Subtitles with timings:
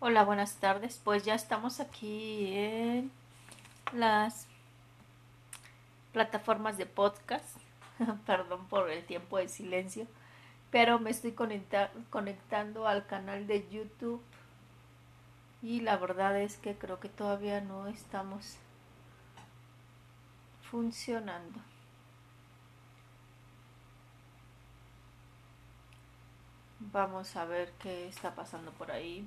[0.00, 1.00] Hola, buenas tardes.
[1.02, 3.10] Pues ya estamos aquí en
[3.92, 4.46] las
[6.12, 7.44] plataformas de podcast.
[8.26, 10.06] Perdón por el tiempo de silencio,
[10.70, 14.22] pero me estoy conecta conectando al canal de YouTube
[15.62, 18.56] y la verdad es que creo que todavía no estamos
[20.70, 21.58] funcionando.
[26.78, 29.26] Vamos a ver qué está pasando por ahí.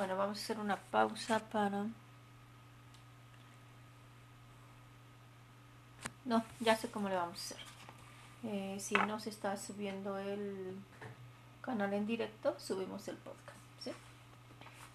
[0.00, 1.84] Bueno, vamos a hacer una pausa para...
[6.24, 7.58] No, ya sé cómo le vamos a hacer.
[8.44, 10.74] Eh, si no se está subiendo el
[11.60, 13.88] canal en directo, subimos el podcast.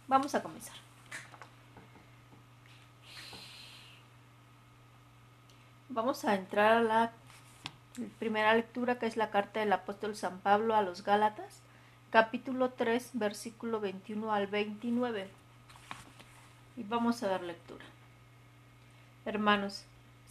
[0.08, 0.76] Vamos a comenzar.
[5.90, 7.12] Vamos a entrar a la
[8.18, 11.62] primera lectura que es la carta del apóstol San Pablo a los Gálatas
[12.16, 15.28] capítulo 3, versículo 21 al 29.
[16.78, 17.84] Y vamos a dar lectura.
[19.26, 19.84] Hermanos,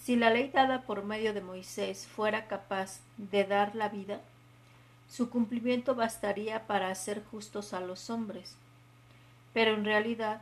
[0.02, 4.22] si la ley dada por medio de Moisés fuera capaz de dar la vida,
[5.10, 8.56] su cumplimiento bastaría para hacer justos a los hombres.
[9.52, 10.40] Pero en realidad,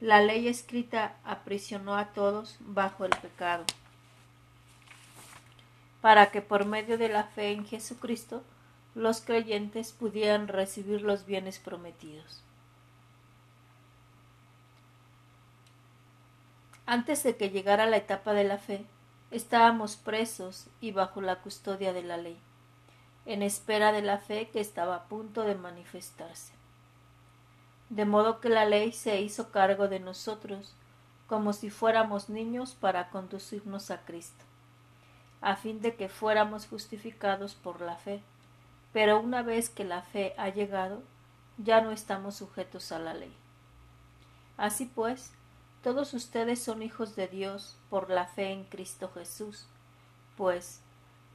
[0.00, 3.64] la ley escrita aprisionó a todos bajo el pecado,
[6.00, 8.44] para que por medio de la fe en Jesucristo
[8.94, 12.42] los creyentes pudieran recibir los bienes prometidos.
[16.86, 18.84] Antes de que llegara la etapa de la fe,
[19.30, 22.38] estábamos presos y bajo la custodia de la ley,
[23.26, 26.52] en espera de la fe que estaba a punto de manifestarse.
[27.88, 30.74] De modo que la ley se hizo cargo de nosotros,
[31.26, 34.44] como si fuéramos niños para conducirnos a Cristo,
[35.40, 38.22] a fin de que fuéramos justificados por la fe
[38.94, 41.02] pero una vez que la fe ha llegado,
[41.58, 43.34] ya no estamos sujetos a la ley.
[44.56, 45.32] Así pues,
[45.82, 49.66] todos ustedes son hijos de Dios por la fe en Cristo Jesús,
[50.36, 50.80] pues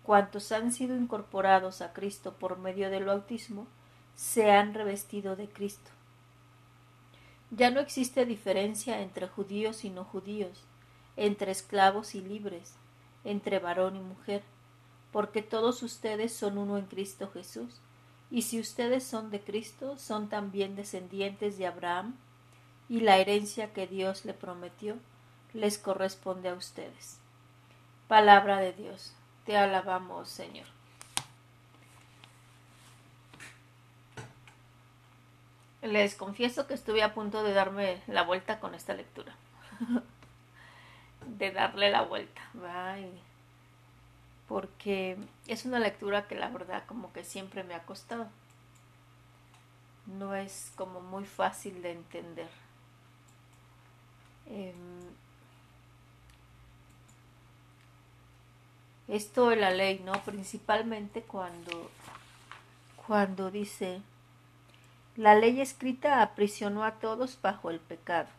[0.04, 3.68] cuantos han sido incorporados a Cristo por medio del bautismo,
[4.16, 5.92] se han revestido de Cristo.
[7.52, 10.64] Ya no existe diferencia entre judíos y no judíos,
[11.18, 12.76] entre esclavos y libres,
[13.26, 14.44] entre varón y mujer,
[15.12, 17.82] porque todos ustedes son uno en Cristo Jesús.
[18.32, 22.16] Y si ustedes son de Cristo, son también descendientes de Abraham,
[22.88, 24.98] y la herencia que Dios le prometió
[25.54, 27.20] les corresponde a ustedes.
[28.08, 29.14] Palabra de Dios.
[29.46, 30.66] Te alabamos, Señor.
[35.82, 39.36] Les confieso que estuve a punto de darme la vuelta con esta lectura.
[41.26, 42.42] de darle la vuelta.
[42.54, 43.29] Bye
[44.50, 45.16] porque
[45.46, 48.28] es una lectura que la verdad como que siempre me ha costado.
[50.08, 52.50] No es como muy fácil de entender.
[54.48, 54.74] Em,
[59.08, 60.14] esto de la ley, ¿no?
[60.24, 61.92] Principalmente cuando,
[63.06, 64.02] cuando dice,
[65.16, 68.30] la ley escrita aprisionó a todos bajo el pecado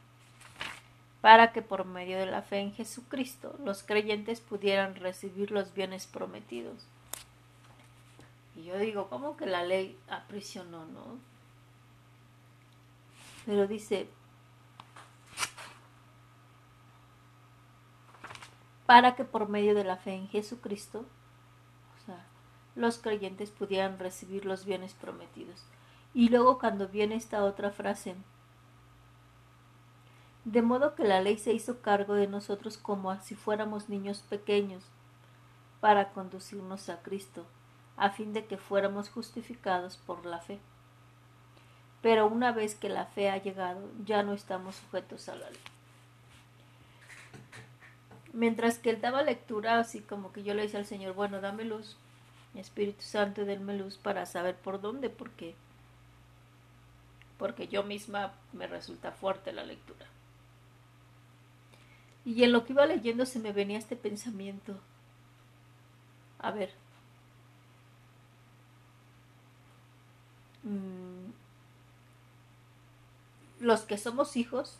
[1.20, 6.06] para que por medio de la fe en Jesucristo los creyentes pudieran recibir los bienes
[6.06, 6.86] prometidos.
[8.56, 11.18] Y yo digo, ¿cómo que la ley aprisionó, no?
[13.46, 14.08] Pero dice,
[18.86, 21.06] para que por medio de la fe en Jesucristo,
[21.96, 22.26] o sea,
[22.74, 25.64] los creyentes pudieran recibir los bienes prometidos.
[26.12, 28.16] Y luego cuando viene esta otra frase,
[30.50, 34.82] de modo que la ley se hizo cargo de nosotros como si fuéramos niños pequeños,
[35.80, 37.46] para conducirnos a Cristo,
[37.96, 40.58] a fin de que fuéramos justificados por la fe.
[42.02, 45.60] Pero una vez que la fe ha llegado, ya no estamos sujetos a la ley.
[48.32, 51.64] Mientras que él daba lectura, así como que yo le decía al Señor, bueno, dame
[51.64, 51.96] luz,
[52.56, 55.54] Espíritu Santo, denme luz para saber por dónde, porque
[57.38, 60.06] porque yo misma me resulta fuerte la lectura.
[62.24, 64.78] Y en lo que iba leyendo se me venía este pensamiento.
[66.38, 66.72] A ver.
[70.64, 71.30] Mm,
[73.60, 74.78] los que somos hijos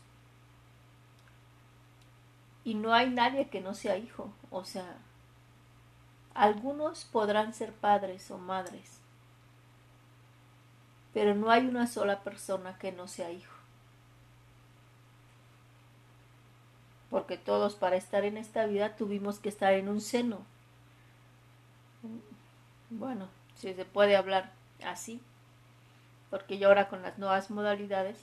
[2.63, 4.31] y no hay nadie que no sea hijo.
[4.49, 4.97] O sea,
[6.33, 8.99] algunos podrán ser padres o madres,
[11.13, 13.50] pero no hay una sola persona que no sea hijo.
[17.11, 20.39] Porque todos para estar en esta vida tuvimos que estar en un seno.
[22.89, 24.51] Bueno, si se puede hablar
[24.83, 25.21] así,
[26.31, 28.17] porque ya ahora con las nuevas modalidades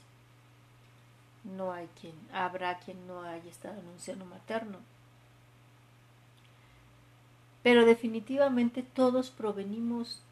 [1.45, 4.79] no hay quien, habrá quien no haya estado en un seno materno.
[7.63, 10.23] Pero definitivamente todos provenimos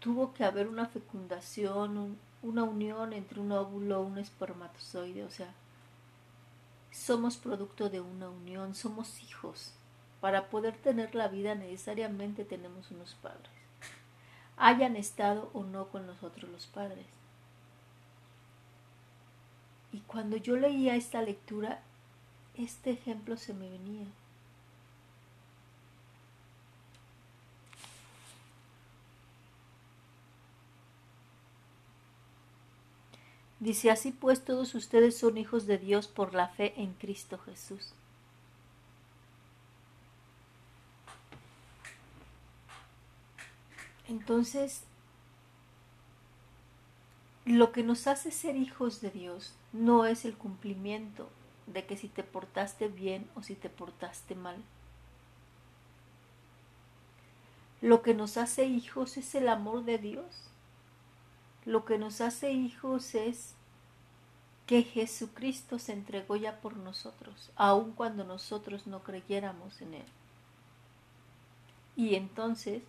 [0.00, 5.52] tuvo que haber una fecundación, una unión entre un óvulo, un espermatozoide, o sea,
[6.90, 9.74] somos producto de una unión, somos hijos.
[10.20, 13.50] Para poder tener la vida necesariamente tenemos unos padres,
[14.56, 17.06] hayan estado o no con nosotros los padres.
[19.92, 21.82] Y cuando yo leía esta lectura,
[22.54, 24.06] este ejemplo se me venía.
[33.60, 37.92] Dice así pues todos ustedes son hijos de Dios por la fe en Cristo Jesús.
[44.08, 44.84] Entonces,
[47.44, 51.28] lo que nos hace ser hijos de Dios no es el cumplimiento
[51.66, 54.56] de que si te portaste bien o si te portaste mal.
[57.80, 60.48] Lo que nos hace hijos es el amor de Dios
[61.68, 63.54] lo que nos hace hijos es
[64.66, 70.06] que Jesucristo se entregó ya por nosotros, aun cuando nosotros no creyéramos en Él.
[71.94, 72.82] Y entonces,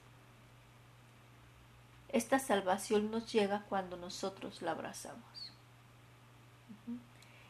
[2.07, 5.51] esta salvación nos llega cuando nosotros la abrazamos.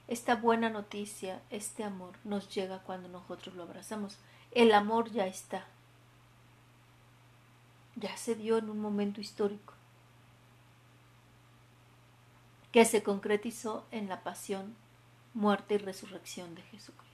[0.07, 4.17] Esta buena noticia, este amor, nos llega cuando nosotros lo abrazamos.
[4.49, 5.67] El amor ya está.
[7.97, 9.78] Ya se dio en un momento histórico
[12.71, 14.75] que se concretizó en la pasión,
[15.33, 17.09] muerte y resurrección de Jesucristo.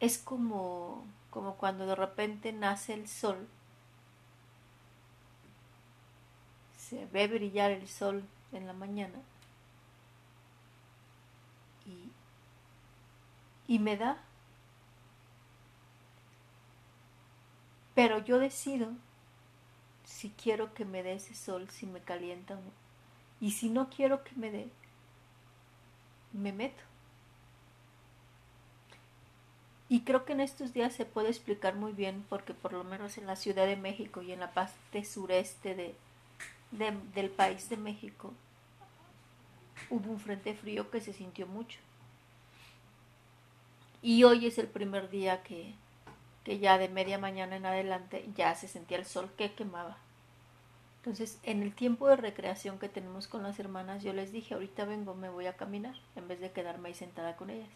[0.00, 3.48] Es como, como cuando de repente nace el sol,
[6.76, 9.18] se ve brillar el sol en la mañana
[11.84, 12.10] y,
[13.74, 14.18] y me da,
[17.94, 18.92] pero yo decido
[20.18, 22.72] si quiero que me dé ese sol, si me calienta o no.
[23.40, 24.68] Y si no quiero que me dé,
[26.32, 26.82] me meto.
[29.88, 33.16] Y creo que en estos días se puede explicar muy bien porque por lo menos
[33.16, 35.94] en la Ciudad de México y en la parte sureste de,
[37.14, 38.34] del país de México
[39.88, 41.78] hubo un frente frío que se sintió mucho.
[44.02, 45.76] Y hoy es el primer día que,
[46.42, 49.96] que ya de media mañana en adelante ya se sentía el sol que quemaba.
[50.98, 54.84] Entonces, en el tiempo de recreación que tenemos con las hermanas, yo les dije, ahorita
[54.84, 57.70] vengo, me voy a caminar, en vez de quedarme ahí sentada con ellas.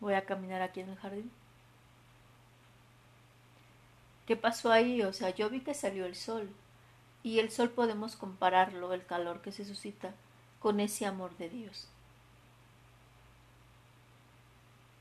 [0.00, 1.30] Voy a caminar aquí en el jardín.
[4.26, 5.02] ¿Qué pasó ahí?
[5.02, 6.50] O sea, yo vi que salió el sol.
[7.22, 10.12] Y el sol podemos compararlo, el calor que se suscita,
[10.58, 11.88] con ese amor de Dios.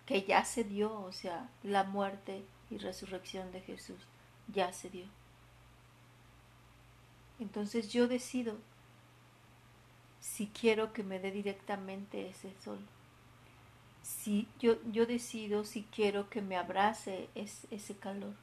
[0.06, 4.00] Que ya se dio, o sea, la muerte y resurrección de Jesús
[4.48, 5.08] ya se dio.
[7.40, 8.58] Entonces yo decido
[10.20, 12.80] si quiero que me dé directamente ese sol.
[14.02, 18.34] Si yo, yo decido si quiero que me abrace ese calor.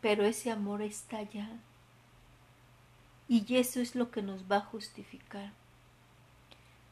[0.00, 1.48] Pero ese amor está allá.
[3.28, 5.52] Y eso es lo que nos va a justificar.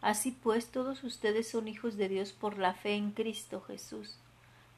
[0.01, 4.15] Así pues, todos ustedes son hijos de Dios por la fe en Cristo Jesús,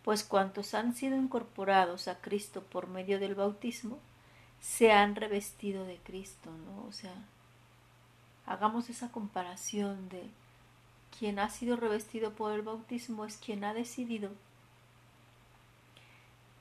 [0.03, 3.99] pues cuantos han sido incorporados a Cristo por medio del bautismo,
[4.61, 6.87] se han revestido de Cristo, ¿no?
[6.87, 7.15] O sea,
[8.47, 10.29] hagamos esa comparación de
[11.19, 14.31] quien ha sido revestido por el bautismo es quien ha decidido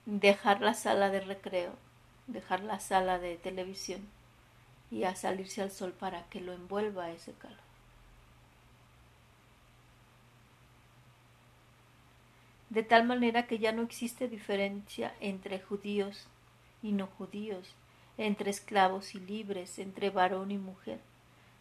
[0.06, 1.74] dejar la sala de recreo,
[2.27, 4.08] dejar la sala de televisión
[4.91, 7.58] y a salirse al sol para que lo envuelva ese calor.
[12.70, 16.27] De tal manera que ya no existe diferencia entre judíos
[16.84, 17.74] y no judíos,
[18.20, 21.00] entre esclavos y libres, entre varón y mujer,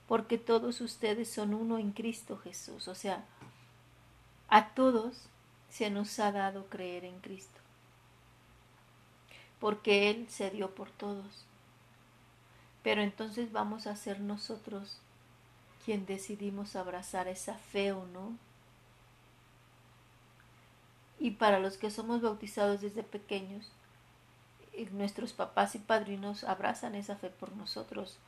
[0.08, 2.88] porque todos ustedes son uno en Cristo Jesús.
[2.88, 3.24] O sea,
[4.48, 5.28] a todos
[5.70, 7.60] se nos ha dado creer en Cristo,
[9.60, 11.46] porque Él se dio por todos.
[12.82, 14.98] Pero entonces vamos a ser nosotros
[15.84, 18.36] quien decidimos abrazar esa fe o no.
[21.20, 23.70] Y para los que somos bautizados desde pequeños,
[24.86, 28.18] nuestros papás y padrinos abrazan esa fe por nosotros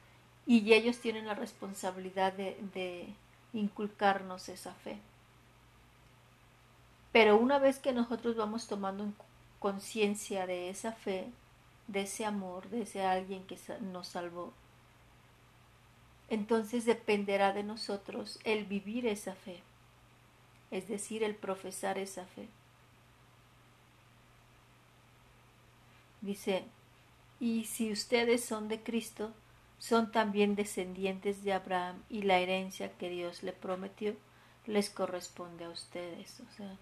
[0.47, 3.14] y ellos tienen la responsabilidad de,
[3.52, 4.99] inculcarnos esa fe.
[7.12, 9.12] Pero una vez que nosotros vamos tomando
[9.59, 11.26] conciencia de esa fe,
[11.88, 14.52] de ese amor, de ese alguien que nos salvó,
[16.28, 19.61] entonces dependerá de nosotros el vivir esa fe,
[20.71, 22.49] es decir, el profesar esa fe.
[26.21, 26.65] Dice,
[27.39, 29.33] y si ustedes son de Cristo,
[29.79, 34.15] son también descendientes de Abraham y la herencia que Dios le prometió
[34.67, 36.41] les corresponde a ustedes.
[36.41, 36.77] O sea,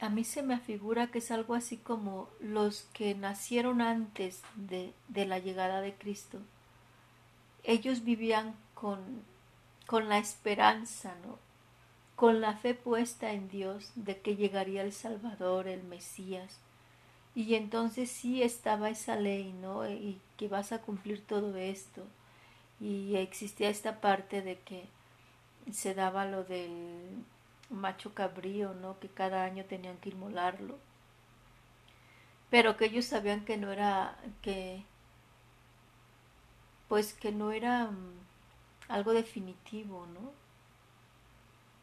[0.00, 4.94] a mí se me afigura que es algo así como los que nacieron antes de,
[5.08, 6.38] de la llegada de Cristo.
[7.64, 9.22] Ellos vivían con,
[9.86, 11.38] con la esperanza, ¿no?
[12.16, 16.58] con la fe puesta en Dios de que llegaría el Salvador, el Mesías,
[17.34, 19.88] y entonces sí estaba esa ley, ¿no?
[19.88, 22.06] Y que vas a cumplir todo esto.
[22.80, 24.88] Y existía esta parte de que
[25.72, 27.24] se daba lo del
[27.70, 28.98] macho cabrío, ¿no?
[29.00, 30.78] Que cada año tenían que inmolarlo.
[32.50, 34.84] Pero que ellos sabían que no era, que,
[36.88, 38.12] pues que no era mm,
[38.88, 40.41] algo definitivo, ¿no?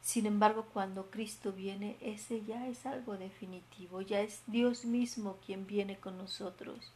[0.09, 5.67] Sin embargo, cuando Cristo viene, ese ya es algo definitivo, ya es Dios mismo quien
[5.67, 6.91] viene con nosotros.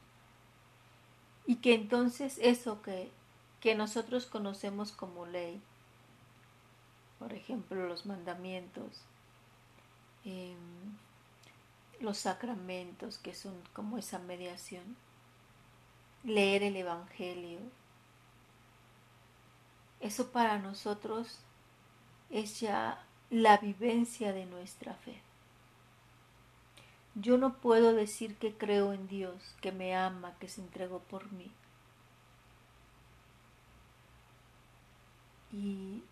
[1.45, 3.11] Y que entonces eso que,
[3.59, 5.61] que nosotros conocemos como ley,
[7.19, 9.03] por ejemplo, los mandamientos,
[10.25, 10.97] em,
[11.99, 14.97] los sacramentos, que son como esa mediación,
[16.23, 17.59] leer el Evangelio,
[19.99, 21.37] eso para nosotros
[22.29, 25.21] es ya la vivencia de nuestra fe.
[27.15, 31.31] Yo no puedo decir que creo en Dios, que me ama, que se entregó por
[31.31, 31.51] mí.
[35.51, 36.03] Y,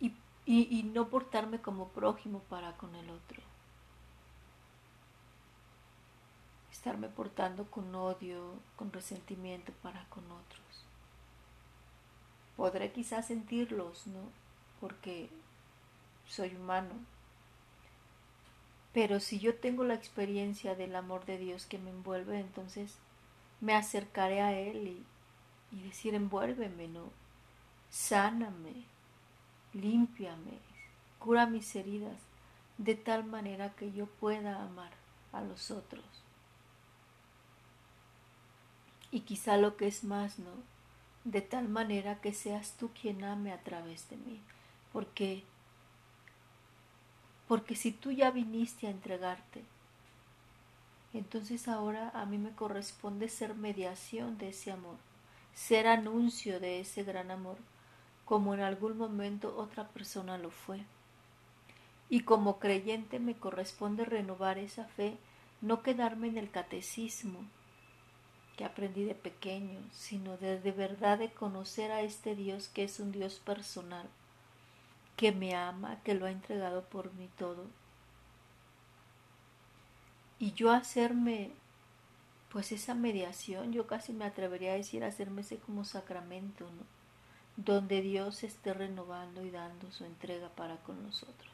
[0.00, 0.14] y,
[0.46, 3.42] y, no portarme como prójimo para con el otro.
[6.70, 10.67] Estarme portando con odio, con resentimiento para con otros.
[12.58, 14.18] Podré quizás sentirlos, ¿no?
[14.80, 15.30] Porque
[16.26, 16.90] soy humano.
[18.92, 22.96] Pero si yo tengo la experiencia del amor de Dios que me envuelve, entonces
[23.60, 27.04] me acercaré a Él y, y decir, envuélveme, ¿no?
[27.90, 28.82] Sáname,
[29.72, 30.58] límpiame,
[31.20, 32.18] cura mis heridas,
[32.76, 34.90] de tal manera que yo pueda amar
[35.32, 36.04] a los otros.
[39.12, 40.50] Y quizá lo que es más, ¿no?
[41.30, 44.40] De tal manera que seas tú quien ame a través de mí,
[44.92, 45.44] porque
[47.46, 49.62] porque si tú ya viniste a entregarte,
[51.14, 54.96] entonces ahora a mí me corresponde ser mediación de ese amor,
[55.54, 57.56] ser anuncio de ese gran amor,
[58.26, 60.84] como en algún momento otra persona lo fue.
[62.10, 65.16] Y como creyente me corresponde renovar esa fe,
[65.62, 67.40] no quedarme en el catecismo,
[68.58, 72.98] que aprendí de pequeño, sino de, de verdad de conocer a este Dios que es
[72.98, 74.08] un Dios personal,
[75.16, 77.66] que me ama, que lo ha entregado por mí todo.
[80.40, 81.52] Y yo hacerme,
[82.50, 86.82] pues esa mediación, yo casi me atrevería a decir, hacerme ese como sacramento, ¿no?
[87.56, 91.52] Donde Dios esté renovando y dando su entrega para con nosotros.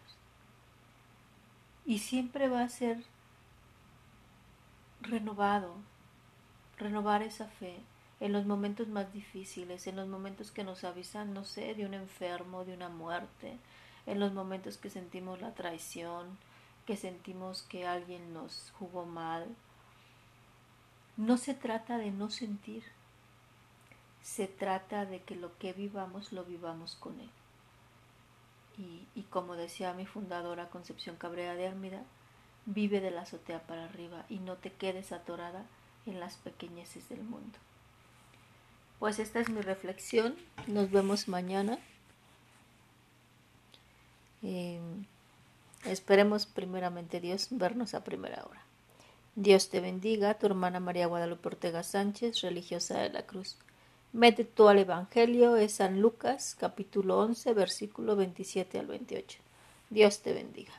[1.84, 3.04] Y siempre va a ser
[5.02, 5.76] renovado,
[6.78, 7.78] renovar esa fe
[8.20, 11.94] en los momentos más difíciles, en los momentos que nos avisan, no sé, de un
[11.94, 13.58] enfermo, de una muerte,
[14.06, 16.38] en los momentos que sentimos la traición,
[16.86, 19.46] que sentimos que alguien nos jugó mal.
[21.16, 22.84] No se trata de no sentir,
[24.22, 27.30] se trata de que lo que vivamos lo vivamos con él.
[28.76, 32.02] Y, como decía mi fundadora Concepción Cabrera de Armida,
[32.66, 35.64] vive de la azotea para arriba y no te quedes atorada
[36.06, 37.58] en las pequeñeces del mundo.
[38.98, 40.36] Pues esta es mi reflexión.
[40.66, 41.78] Nos vemos mañana.
[44.42, 44.80] Eh,
[45.84, 48.62] esperemos primeramente Dios vernos a primera hora.
[49.36, 53.56] Dios te bendiga, tu hermana María Guadalupe Ortega Sánchez, religiosa de la Cruz.
[54.12, 59.40] Mete tú al Evangelio, es San Lucas, capítulo 11, versículo 27 al 28.
[59.90, 60.72] Dios te bendiga.